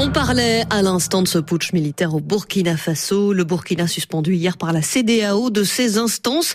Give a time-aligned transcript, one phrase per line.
[0.00, 3.32] On parlait à l'instant de ce putsch militaire au Burkina Faso.
[3.32, 6.54] Le Burkina suspendu hier par la CDAO de ses instances.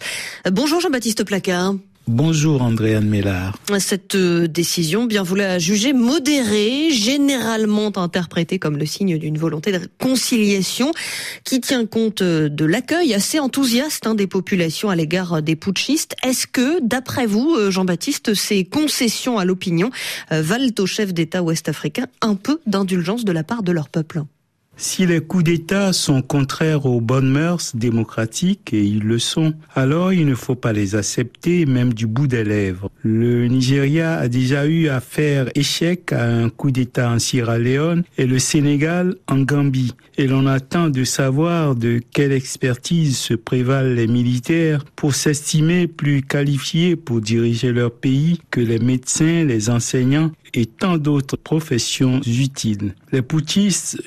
[0.50, 1.76] Bonjour Jean-Baptiste Placard.
[2.08, 3.58] Bonjour Andréane Mellard.
[3.80, 9.72] Cette euh, décision, bien vous la jugez modérée, généralement interprétée comme le signe d'une volonté
[9.72, 10.92] de conciliation
[11.46, 16.16] qui tient compte euh, de l'accueil assez enthousiaste hein, des populations à l'égard des putschistes.
[16.24, 19.90] Est-ce que, d'après vous, euh, Jean-Baptiste, ces concessions à l'opinion
[20.30, 24.24] valent aux chefs d'État ouest-africains un peu d'indulgence de la part de leur peuple?
[24.76, 30.12] Si les coups d'État sont contraires aux bonnes mœurs démocratiques, et ils le sont, alors
[30.14, 32.90] il ne faut pas les accepter même du bout des lèvres.
[33.04, 38.04] Le Nigeria a déjà eu à faire échec à un coup d'État en Sierra Leone
[38.18, 39.94] et le Sénégal en Gambie.
[40.18, 46.22] Et l'on attend de savoir de quelle expertise se prévalent les militaires pour s'estimer plus
[46.22, 52.94] qualifiés pour diriger leur pays que les médecins, les enseignants et tant d'autres professions utiles.
[53.12, 53.24] Les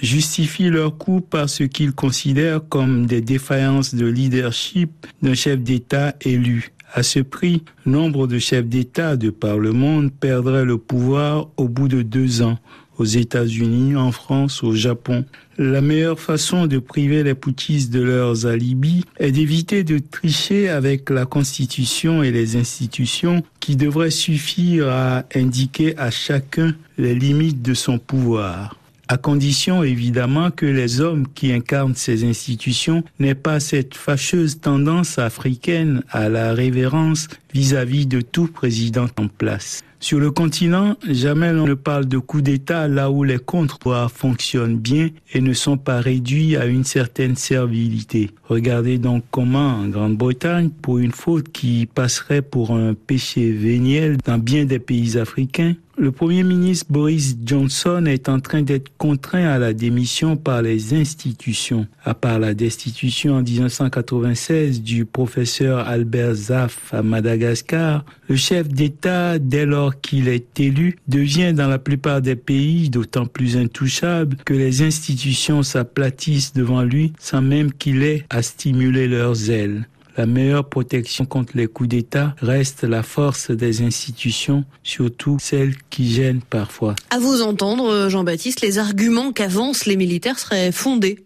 [0.00, 4.90] justifient leur coup par ce qu'ils considèrent comme des défaillances de leadership
[5.22, 6.72] d'un chef d'État élu.
[6.92, 11.68] À ce prix, nombre de chefs d'État de par le monde perdraient le pouvoir au
[11.68, 12.58] bout de deux ans
[12.98, 15.24] aux États-Unis, en France, au Japon.
[15.58, 21.10] La meilleure façon de priver les poutistes de leurs alibis est d'éviter de tricher avec
[21.10, 27.74] la Constitution et les institutions qui devraient suffire à indiquer à chacun les limites de
[27.74, 28.76] son pouvoir
[29.08, 35.18] à condition évidemment que les hommes qui incarnent ces institutions n'aient pas cette fâcheuse tendance
[35.18, 39.82] africaine à la révérence vis-à-vis de tout président en place.
[39.98, 44.76] Sur le continent, jamais l'on ne parle de coup d'État là où les contre-pouvoirs fonctionnent
[44.76, 48.30] bien et ne sont pas réduits à une certaine servilité.
[48.44, 54.38] Regardez donc comment en Grande-Bretagne, pour une faute qui passerait pour un péché véniel dans
[54.38, 59.58] bien des pays africains, le Premier ministre Boris Johnson est en train d'être contraint à
[59.58, 61.86] la démission par les institutions.
[62.04, 69.38] À part la destitution en 1996 du professeur Albert Zaff à Madagascar, le chef d'État,
[69.38, 74.54] dès lors qu'il est élu, devient dans la plupart des pays d'autant plus intouchable que
[74.54, 79.86] les institutions s'aplatissent devant lui sans même qu'il ait à stimuler leurs ailes
[80.16, 86.10] la meilleure protection contre les coups d'État reste la force des institutions, surtout celles qui
[86.10, 86.94] gênent parfois.
[87.10, 91.24] À vous entendre, Jean-Baptiste, les arguments qu'avancent les militaires seraient fondés.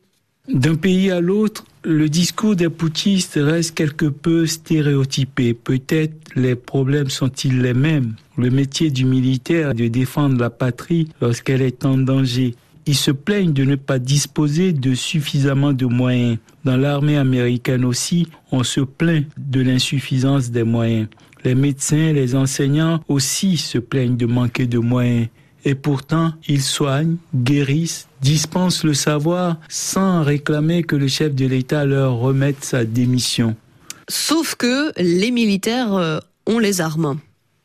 [0.48, 5.54] D'un pays à l'autre, le discours des poutistes reste quelque peu stéréotypé.
[5.54, 8.14] Peut-être les problèmes sont-ils les mêmes?
[8.36, 12.54] Le métier du militaire est de défendre la patrie lorsqu'elle est en danger.
[12.86, 16.38] Ils se plaignent de ne pas disposer de suffisamment de moyens.
[16.64, 21.08] Dans l'armée américaine aussi, on se plaint de l'insuffisance des moyens.
[21.44, 25.28] Les médecins, les enseignants aussi se plaignent de manquer de moyens.
[25.64, 31.84] Et pourtant, ils soignent, guérissent, dispensent le savoir sans réclamer que le chef de l'État
[31.84, 33.56] leur remette sa démission.
[34.08, 37.18] Sauf que les militaires euh, ont les armes.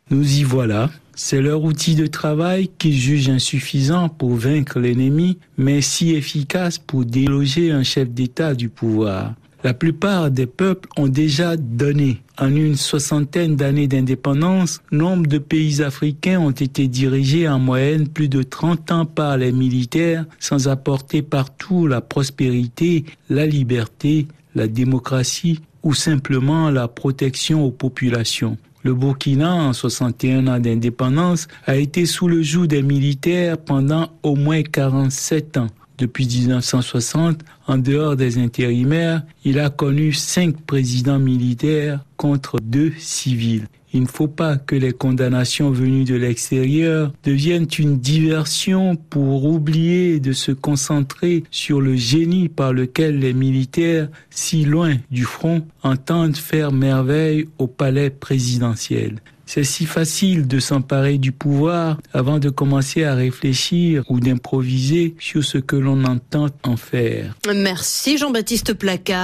[0.09, 0.89] Nous y voilà.
[1.15, 7.05] C'est leur outil de travail qu'ils jugent insuffisant pour vaincre l'ennemi, mais si efficace pour
[7.05, 9.33] déloger un chef d'État du pouvoir.
[9.63, 12.21] La plupart des peuples ont déjà donné.
[12.37, 18.27] En une soixantaine d'années d'indépendance, nombre de pays africains ont été dirigés en moyenne plus
[18.27, 25.61] de 30 ans par les militaires sans apporter partout la prospérité, la liberté, la démocratie
[25.81, 28.57] ou simplement la protection aux populations.
[28.85, 34.35] Le Burkina, en 61 ans d'indépendance, a été sous le joug des militaires pendant au
[34.35, 35.69] moins 47 ans.
[35.97, 43.67] Depuis 1960, en dehors des intérimaires, il a connu cinq présidents militaires contre deux civils.
[43.93, 50.19] Il ne faut pas que les condamnations venues de l'extérieur deviennent une diversion pour oublier
[50.19, 56.35] de se concentrer sur le génie par lequel les militaires, si loin du front, entendent
[56.35, 59.21] faire merveille au palais présidentiel.
[59.45, 65.43] C'est si facile de s'emparer du pouvoir avant de commencer à réfléchir ou d'improviser sur
[65.43, 67.35] ce que l'on entend en faire.
[67.53, 69.23] Merci Jean-Baptiste Placa.